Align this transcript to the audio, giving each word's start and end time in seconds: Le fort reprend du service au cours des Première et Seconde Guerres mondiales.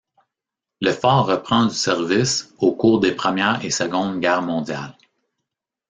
Le 0.81 0.93
fort 0.93 1.27
reprend 1.27 1.67
du 1.67 1.75
service 1.75 2.55
au 2.57 2.71
cours 2.71 2.99
des 3.01 3.11
Première 3.11 3.63
et 3.63 3.69
Seconde 3.69 4.19
Guerres 4.19 4.41
mondiales. 4.41 4.97